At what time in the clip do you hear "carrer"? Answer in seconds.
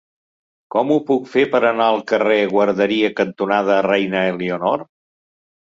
2.13-2.39